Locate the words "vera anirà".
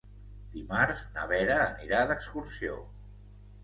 1.33-2.03